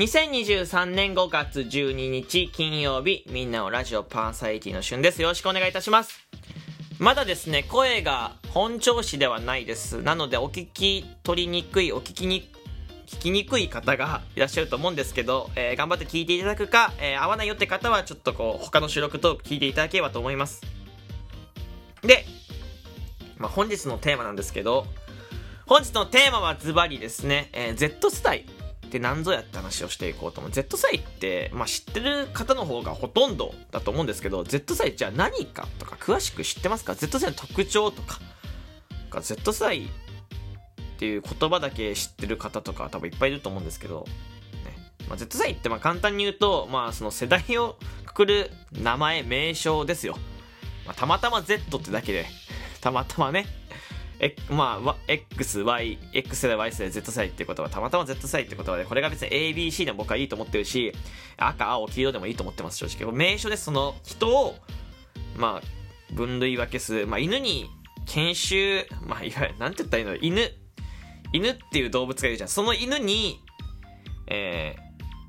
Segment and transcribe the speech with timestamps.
[0.00, 5.20] 2023年5月12日金曜日、みんなのラジオパーサイティの旬です。
[5.20, 6.26] よろしくお願いいたします。
[6.98, 10.00] まだですね、声が本調子ではないです。
[10.00, 12.50] なので、お聞き取りにくい、お聞きに、
[13.08, 20.62] 聞きにくい方がいらっしゃると思うんですけど、えー頑張って聞いていただくか、えー合わないよって方は、ちょっとこう、他の収録トーク聞いていただければと思います。
[22.00, 22.24] で、
[23.36, 24.86] まあ、本日のテーマなんですけど、
[25.66, 28.46] 本日のテーマはズバリですね、えー Z 世代
[28.90, 30.52] って何ぞやって話をしていこうと思う。
[30.52, 38.20] Z 世代って、まあ、知ってる方の方がほとんどだと思うんですけど、Z 世代じゃあ何かとか詳しく知ってますか ?Z 世代の特徴とか、
[39.08, 39.88] か Z 世代っ
[40.98, 44.06] ていう言葉だけ知ってる方とか多分いっぱいいると思うんですけど、
[44.64, 44.76] ね
[45.08, 50.16] まあ、Z 世代ってまあ簡単に言うと、まあ、その世代をくくる名前、名称ですよ。
[50.84, 52.26] まあ、たまたま Z ってだけで、
[52.80, 53.46] たまたまね、
[54.22, 60.92] えまあ、X、Y、X 世代、Y 世代、Z 世代っていうことは、たまたま Z 世代ってことは、これが別に ABC でも僕はいいと思ってるし、
[61.38, 63.10] 赤、青、黄色でもいいと思ってます、正直。
[63.12, 64.56] 名称でその人を、
[65.36, 67.06] まあ、分類分けする。
[67.06, 67.70] まあ、犬に
[68.06, 70.38] 研修、まあ、いわゆる、なんて言ったらいいの？
[70.38, 70.52] 犬、
[71.32, 72.48] 犬っていう動物がいるじゃん。
[72.50, 73.40] その犬に、
[74.26, 74.76] え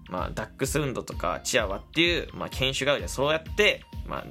[0.09, 3.09] ー、まあ、ダックスフンドとかチアワっていう、まあ、犬種があるじゃん。
[3.09, 4.25] そうやって、まあ、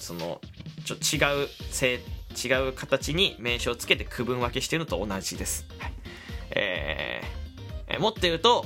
[0.00, 0.40] その、
[0.84, 2.00] ちょっと違う性、
[2.32, 5.66] 違う形に名称をつけて区分分けしてるのと同じです。
[5.78, 5.92] はい、
[6.50, 8.64] えーえもっと言うと、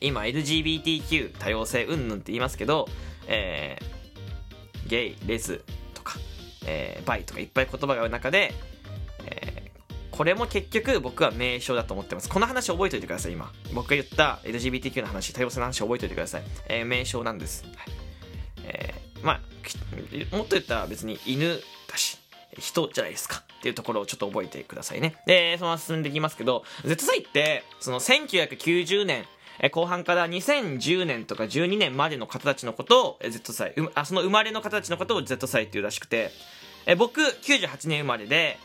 [0.00, 2.88] 今 LGBTQ 多様性うんぬんって言いますけど、
[3.26, 5.62] えーゲイ、レズ
[5.94, 6.18] とか、
[6.66, 8.54] えーバイとかいっぱい言葉がある中で、
[9.26, 9.62] えー
[10.12, 12.28] これも結局僕は名称だと思ってます。
[12.28, 13.50] この話覚えておいてください、今。
[13.72, 16.42] 僕が言った LGBTQ の話、多様性の話覚えておいてください。
[16.68, 17.64] えー名称なんです。
[17.76, 17.92] はい
[18.64, 21.58] えーまあ、もっと言ったら別に犬
[21.88, 22.18] だし、
[22.58, 25.16] 人じゃないですかっていうところをちょっと覚えてくださいね。
[25.26, 29.24] で、そのまま進んでいきますけど、Z 世代って、その1990年、
[29.60, 36.30] え後半から2010年とか12年までの方たちのことを Z 世代、うあその生まれの方たちのことを Z 世代っていうらしくて、
[36.86, 38.58] え僕98年生まれで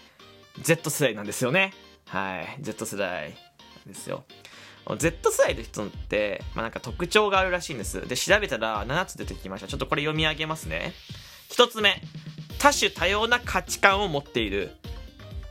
[0.61, 1.73] Z 世代なんですよね。
[2.07, 3.31] はい、Z 世代
[3.85, 4.23] なんですよ。
[4.97, 8.07] Z 世代の人って、まあ、なんか特徴があるらしいんです。
[8.07, 9.67] で、調べたら7つ出てきました。
[9.67, 10.93] ちょっとこれ読み上げますね。
[11.49, 12.01] 1つ目、
[12.59, 14.71] 多種多様な価値観を持っている。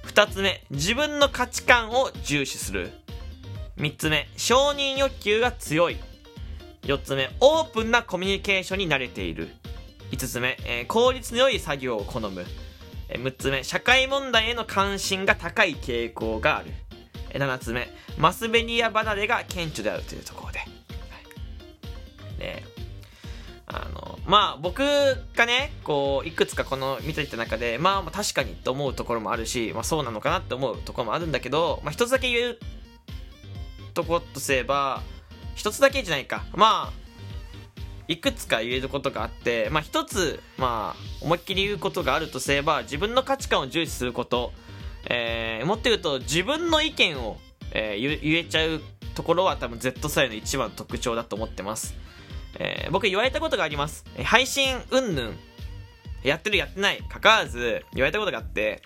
[0.06, 2.92] 2つ目、自分の価値観を重視する。
[3.78, 5.96] 3つ目、承認欲求が強い。
[6.82, 9.50] 4つ目、オープンなコミュニケーションに慣れている。
[10.12, 12.44] 5つ目、えー効率の良い作業を好む。
[13.08, 16.72] えー6つ目、社会問題への関心が高い傾向がある。
[17.30, 20.58] えー7つ目、マスメディア離れが顕著であるというところで。
[20.60, 20.68] はい
[22.38, 22.62] で
[23.66, 24.82] あの、まあ僕
[25.36, 32.60] がね、こう、いくつかこの見ていた中で、まあ確かにと思うところもあるし、まあそうなのかなって思うところもあるんだけど、まあ一つだけ言える
[33.94, 35.02] とことすれば、
[35.54, 36.44] 一つだけじゃないか。
[36.54, 37.06] まあ、
[38.08, 44.52] いくつか言えることがあって、まあ一つ、まあ、思いっきり言うことがあるとすれば、自分の価値観を重視すること、
[45.08, 47.38] えーもっと言うと、自分の意見を、
[47.72, 48.80] えー言えちゃう
[49.14, 51.94] ところは多分 Z 世代の一番の特徴だと思ってます。
[52.58, 54.04] えー僕言われたことがあります。
[54.24, 55.38] 配信うんぬん、
[56.22, 58.82] やってるやってない、かかわらず言われたことがあって、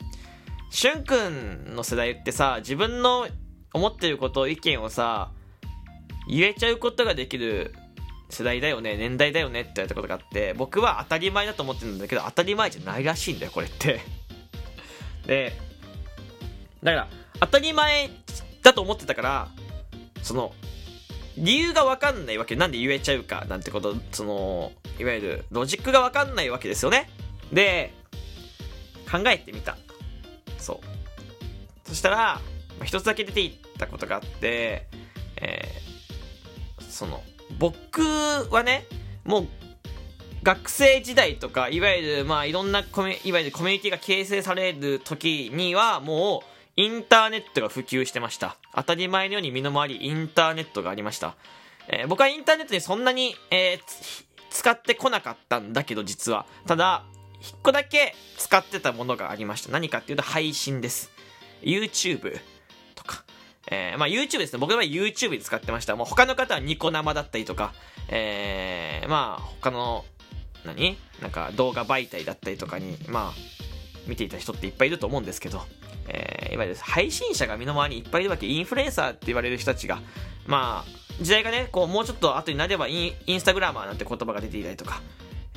[0.71, 3.29] しゅんくんの世代ってさ、自分の
[3.73, 5.31] 思ってること、意見をさ、
[6.29, 7.75] 言えちゃうことができる
[8.31, 14.01] 世代だよね、年代だよねって言われたことがあって、僕は当たり前だと思ってるんだけど、当たり前じゃないらしいんだよ、これって。
[15.27, 15.53] で、
[16.83, 17.09] だから、
[17.41, 18.11] 当たり前
[18.63, 19.49] だと思ってたから、
[20.23, 20.55] その、
[21.37, 22.57] 理由がわかんないわけ。
[22.57, 27.09] なんで言えちゃうか、なんてこと、その、いわゆる、ロジックがわかんないわけですよね。
[27.53, 27.93] で、
[29.11, 29.77] 考えてみた。
[30.59, 31.89] そう。
[31.89, 32.41] そしたら、ま
[32.83, 34.87] あ一つだけ出ていったことがあって、
[35.37, 35.91] えー
[37.01, 37.23] その、
[37.59, 38.03] 僕
[38.51, 38.87] はね、
[39.25, 39.49] もう、
[40.43, 48.57] 学生時代とか、いわゆる、まあ、いろんなコミ、いわゆるコミュニティが形成される時には、もう、インターネットが普及してました。
[48.75, 51.37] 当たり前のように身の回り、インターネットがありました。
[51.89, 56.45] えー僕はインターネットにそんなに、えー使ってこなかったんだけど、実は。
[56.67, 57.05] ただ、
[57.41, 59.71] 一個だけ使ってたものがありました。
[59.71, 61.11] 何かっていうと、配信です。
[61.63, 62.41] YouTube
[62.95, 63.25] とか。
[63.71, 64.59] えーまあ YouTube ですね。
[64.59, 65.95] 僕の場合 YouTube で使ってました。
[65.95, 67.73] もう他の方はニコ生だったりとか、
[68.09, 70.05] えーまあ他の、
[70.65, 70.99] 何？
[71.23, 73.33] なんか動画媒体だったりとかに、まあ、
[74.07, 75.63] 見ていた人っていっぱいいると思うんですけど、
[76.13, 80.01] えーいわゆる配信者が身の回りにいっぱいいるわけ、インフルエンサーって言われる人たちが、
[80.47, 85.01] まあ、時代がね、こう、もうちょっと後になればイン、インスタグラマーなんて言葉が出ていたりとか、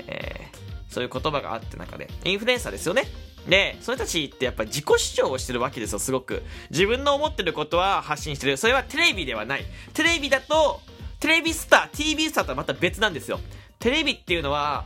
[0.07, 0.63] えー
[0.93, 3.05] そういう言葉があって中で、インフルエンサーですよね。
[3.47, 6.43] で、それたちってやっぱ自己主張をしてるわけですよ、すごく。
[6.69, 8.57] 自分の思ってることは発信してる。
[8.57, 9.65] それはテレビではない。
[9.93, 10.81] テレビだと、
[11.19, 13.39] テレビスター、TV スターとはまた別なんですよ。
[13.79, 14.85] テレビっていうのは、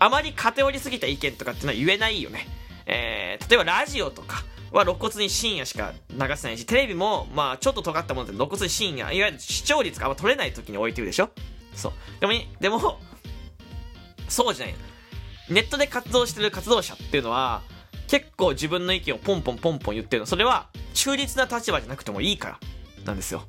[0.00, 2.48] あまり偏りすぎた意見とかっていうのは言えないよね。
[2.92, 4.42] えー、例えばラジオとか
[4.72, 11.30] は露骨に深夜しか流せないし、テレビも、まあちょっと尖ったもので露骨に深夜、いわゆる視聴率が取れない時に置いてるでしょ？
[11.74, 11.92] そう。
[12.20, 12.98] でも、でも、
[14.28, 14.74] そうじゃない。
[15.48, 17.62] ネットで活動してる活動者っていうのは、
[18.08, 20.26] 結構自分の意見をポンポンポンポン言ってるの。
[20.26, 22.60] それは、中立な立場じゃなくてもいいから、
[23.04, 23.46] なんですよ。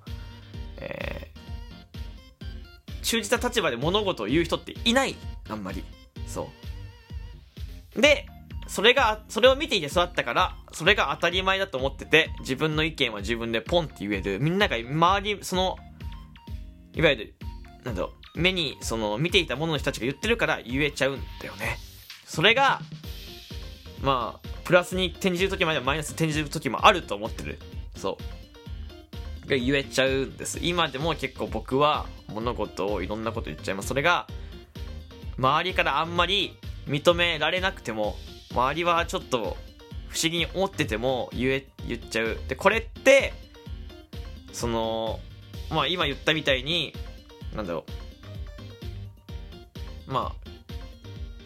[0.77, 5.15] えー、中立な立場で物事を言う人っていない。
[5.49, 5.83] あんまり。
[6.27, 6.49] そ
[7.95, 8.01] う。
[8.01, 8.27] で、
[8.71, 14.39] それが、それを見ていて育ったから、それが当たり前だと思ってて、自分の意見は自分でポンって言える。
[14.39, 15.75] みんなが周り、その、
[16.93, 17.35] いわゆる、
[17.83, 21.79] なんだろう、目に、その、見ていた者のの人たちが言ってるから言えちゃうんだよね。
[22.25, 22.79] それが、
[24.01, 27.59] まあ、プラスに転じる時もあればマイナスに転じる時もあると思ってる。
[27.97, 28.17] そ
[29.45, 29.49] う。
[29.49, 30.59] が言えちゃうんです。
[30.61, 33.89] 今でも結構僕は物事をいろんなこと言っちゃいます。
[33.89, 34.27] それが、
[35.37, 36.57] 周りからあんまり
[36.87, 38.15] 認められなくても、
[38.51, 39.57] 周りはちょっと
[40.09, 42.37] 不思議に思ってても言え、言っちゃう。
[42.47, 43.33] で、これって、
[44.51, 45.19] その、
[45.69, 46.93] まあ今言ったみたいに、
[47.55, 47.85] なんだろ
[50.07, 50.11] う。
[50.11, 50.49] まあ、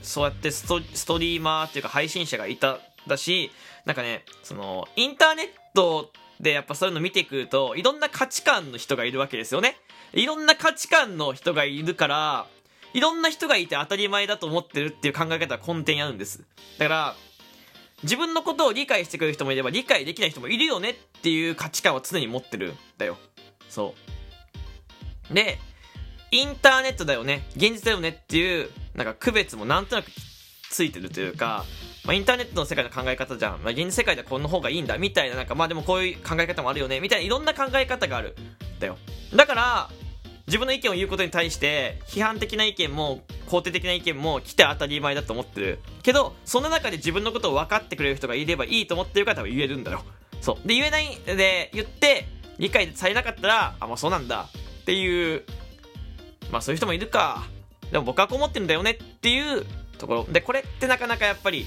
[0.01, 3.51] そうやってストストリーマーっていうか配信者がいた、だし、
[3.85, 9.77] なんかね、その、インターネットでやっぱそういうの見てくると、いろんな価値観の人がいるわけですよね。
[10.13, 12.47] いろんな価値観の人がいるから、
[12.95, 16.45] いろんな人がいて当たり前だと思ってるっていう考え方は根底にあるんです。
[16.79, 17.15] だから、
[18.03, 23.17] 自分のことを理解してくれる人もいれば理解できない人もいるよねっていう価値観を常に持ってるんだよ。
[23.67, 23.95] そ
[25.29, 25.33] う。
[25.33, 25.59] で、
[26.31, 30.09] インターネットだよね、現実だよねっていう、なんか区別もなんとなく
[30.69, 31.65] ついてるというか、
[32.05, 33.61] まあ、インターネットの世界の考え方じゃん。
[33.61, 38.37] まあ、現実世界ではこの方がいいんだ、みたいな、なんか、まあでもこういう考え方もあるよね、みたいないろんな考え方がある。
[38.79, 38.97] だよ。
[39.35, 39.89] だから、
[40.47, 45.79] 自分の意見を言うことに対して批判的な意見も肯定的な意見も来て当たり前だと思ってる。
[46.03, 50.03] けどその中で自分のことを分かってくれる人がいればいいと思ってるから多分言えるんだよ
[50.41, 50.67] そう。
[50.67, 52.27] で言えないで言って
[52.59, 54.49] 理解されなかったらあもうそうなんだ。
[54.81, 55.43] っていう
[56.51, 57.43] まあそういう人もいるか。
[57.91, 59.65] でも僕はこう思ってるんだよねっていう
[59.97, 60.23] ところ。
[60.25, 61.65] でこれってなかなかやっぱり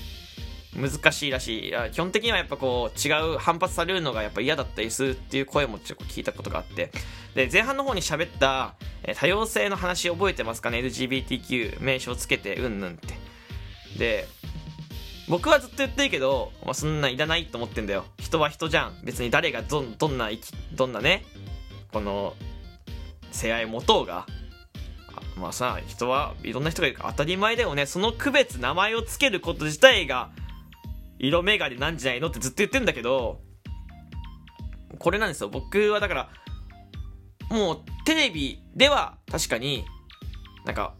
[0.76, 1.72] 難しいらしい。
[1.92, 6.90] 基本的にはやっぱこう違う反発されるのがやっぱ嫌だったりするっていう声もちょっと聞いたことがあって。
[7.34, 8.74] で、前半の方に喋った、
[9.16, 13.14] 多様性の話覚えてますかね ?LGBTQ 名称つけてうんぬんって。
[13.98, 14.28] で、
[15.28, 18.04] 僕はずっと言ってるけど、まあ、そんないらないと思ってんだよ。
[18.18, 18.98] 人は人じゃん。
[19.04, 21.24] 別に誰がどどんな生き、どんなね、
[21.92, 22.34] この、
[23.30, 24.26] 性愛持とうが、
[25.36, 27.86] まあさ、人はいろんな人がいるから当たり前だよね。
[27.86, 30.30] その区別、名前をつけること自体が
[31.18, 33.40] 色眼鏡なんじゃないのってずっと言ってんだけど、
[34.98, 35.48] これなんですよ。
[35.48, 36.30] 僕はだから、
[37.50, 39.84] もうテレビでは確かに
[40.64, 40.94] なんか、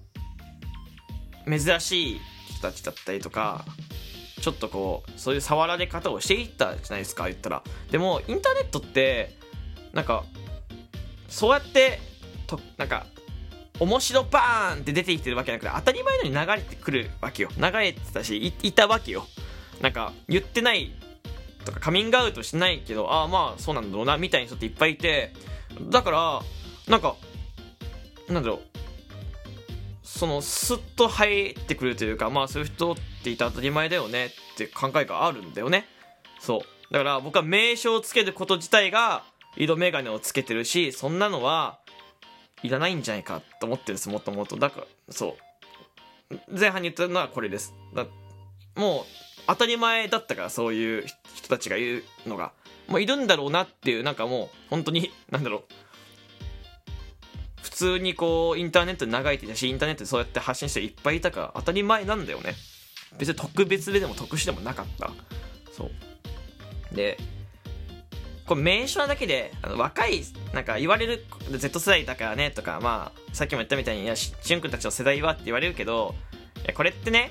[1.47, 3.65] 珍しい人たちだったりとか、
[4.41, 7.63] ちょっとこう、そういう触られ方をしていったじゃないですか、言ったら。
[7.91, 9.37] でも、インターネットって、
[9.93, 10.25] なんか、
[11.29, 12.01] そうやって、
[12.47, 13.05] と、なんか、
[13.79, 17.51] 面白バーンって出てきてるわけじゃなくて、当たり前のように流れてくるわけよ。
[17.59, 19.27] 流れてたし、いいたわけよ。
[19.81, 20.93] なんか言ってない
[21.65, 25.33] とかカミングアウトしてないけどああまあそうなんだろうなみたいな人っていっぱいいて
[25.91, 26.43] だから
[26.89, 27.17] なんか
[28.29, 28.61] なんだろう。
[30.03, 35.85] そのスッと入ってくるというかまあそういう人っていた当たり前だよねって考えがあるんだよね。
[36.41, 36.93] そう。
[36.93, 39.23] だから僕は名称をつけること自体が
[39.57, 41.79] 色眼鏡をつけてるしそんなのは
[42.63, 44.57] いらないんじゃないかと思ってるんですもっともっと。
[44.57, 45.37] だからそ
[46.31, 46.59] う。
[46.59, 47.75] 前半に言ったのはこれです。
[47.95, 48.07] だ
[48.75, 49.05] もう
[49.49, 52.53] 当たり前だったからそういう人たちが言うのが、
[52.87, 55.63] まあ、いるんだろうなっていうなんかもう本当になんだろう
[57.63, 62.55] 普通にこうインターネットで流れてたしインターネットでそうやって発信していっぱいいたから当たり前なんだよね。
[63.19, 65.11] 別に特別ででも特殊でもなかった。
[65.73, 66.95] そう。
[66.95, 67.19] で
[68.47, 76.15] これ名称だけであの若いなんか言われる Z 世代だからねとかまあさっきも言ったみたいにいやしゅんくんたちの世代はって言われるけど
[76.65, 77.31] いやこれってね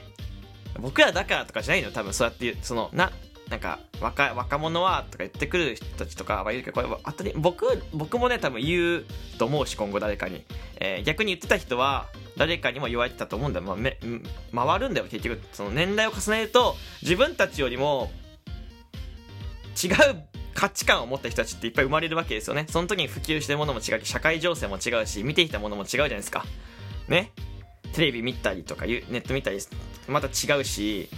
[0.79, 1.91] 僕らだからとかじゃないの？
[1.91, 3.11] 多分そうやってそのな
[3.49, 9.05] なんか若若者はとか言ってくる人たちとかはいるけどこれ当たり僕僕もね多分言う
[9.37, 10.43] と思うし今後誰かに、
[10.81, 13.97] えー、逆に言ってた人は誰かにも言われてたと思うんだよ、まあ、め
[14.53, 15.39] 回るんだよ結局。
[15.53, 18.11] その年代を重ねると自分たちよりも
[19.81, 19.93] 違う
[20.53, 22.65] 価値観を持った人たちっていっぱい生まれるわけですよね。
[22.67, 26.43] その時に普及してるものも違うし社会情勢も違うし見てきたものも違うじゃないですか。
[27.07, 27.31] ね
[27.93, 29.59] テレビ見たりとかネット見たり
[30.07, 31.09] また違うし、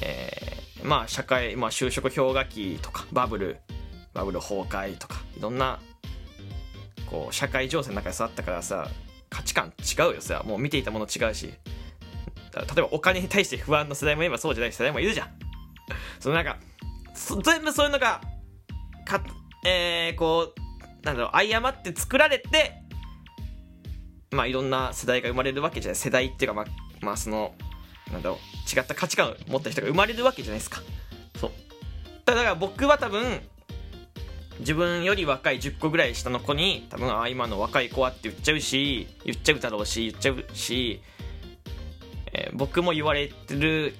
[0.00, 3.58] えーまあ社会、まあ就職氷河期とか、バブル、
[4.14, 5.80] バブル崩壊とか、いろんな、
[7.06, 8.88] こう、社会情勢の中で育ったからさ、
[9.30, 15.28] 価値観違うよさ、もう見ていたもの違うし、例えばお金に対して不安の世代もいればそうじゃない世代もいるじゃん。
[16.20, 16.58] そのなんか、
[17.42, 18.20] 全部そういうのが、
[19.06, 19.22] か、
[19.64, 22.81] えー、こう、なんだろう、誤って作られて、
[24.32, 25.96] まあいろんな世代が生まれるわけじゃない。
[25.96, 26.66] 世代っていうか、まあ、
[27.00, 27.54] まあその、
[28.10, 30.82] なんだろう、違った価値観を持った人が生まれるわけじゃないですか。
[31.38, 31.50] そう。
[32.24, 33.40] だから僕は多分、
[34.60, 41.02] 自分より若い10個ぐらい下の子に、多分、あ、今の若い子はって言っちゃうし、言っちゃうだろうし、言っちゃうし、
[42.32, 43.94] えー、僕も言われてる、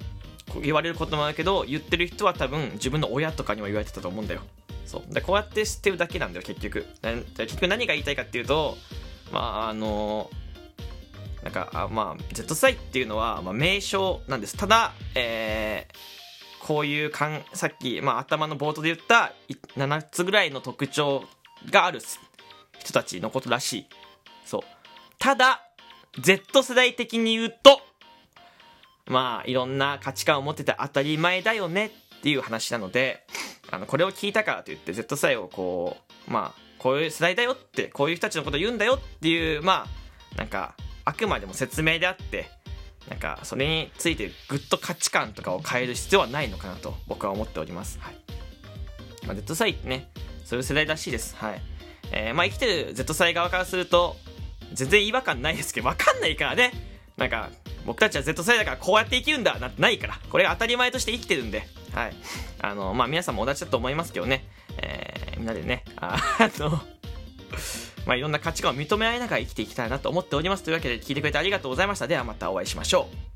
[0.63, 4.43] 言われることもあるけど、言ってる人は多分自分の親とかにも言われてたと思うんだよ。
[4.87, 5.15] そう。
[5.15, 6.87] で、こうやって知ってるだけなんだよ、結局。
[7.37, 8.77] 結局何が言いたいかっていうと、
[9.33, 10.43] まあ、あのー
[11.43, 14.57] なんか、あまあ、Z サイっていうのは、まあ、名称なんです。
[14.57, 19.33] ただ、えー、こういうかん、さっき、まあ、頭の冒頭で言った
[19.77, 21.25] 7つぐらいの特徴
[21.71, 22.01] がある
[22.79, 23.87] 人たちのことらしい。
[24.45, 24.61] そう。
[25.19, 25.63] ただ、
[26.21, 27.81] Z 世代的に言うと、
[29.07, 31.87] まあ、いろんな価値観を持ってて当たり前だよね
[32.19, 33.27] っていう話なので、
[33.73, 35.97] あの、これを聞いたからといって Z 世代をこ
[36.29, 39.87] う、まあ、こういう世代だよって、こういう人たちのこと言うんだよっていう、ま
[40.35, 40.75] あ、なんか、
[41.05, 42.51] あくまでも説明であって
[43.09, 47.99] なんかそれについてぐっと価値観とかを変える必要はないのかなと僕は思っております。
[48.01, 48.17] はい。
[49.27, 50.09] まあ、Z 世代ってね
[50.45, 51.37] そういう世代らしいです。
[51.37, 51.63] はい。
[52.13, 54.17] えー、まあ、生きてる Z 世代側からすると
[54.73, 56.73] 全然違和感ないですけど分かんないからね。
[57.17, 57.51] なんか
[57.85, 61.67] 僕たちは Z 世代だからこうやって生きるんだなんてないからこれが当たり前として生きてるんで。
[61.93, 62.15] はい。
[62.61, 64.45] あのまあ皆さんも同じだと思いますけどね、
[65.43, 66.17] みんなでねあ
[66.59, 66.71] の
[68.07, 70.65] まあ、いろんな価値観を認め合いながら生きていきたいなと思っております。
[70.65, 72.09] というわけで聞いてくれてありがとうございました。
[72.09, 73.32] ではまたお会いしましょう。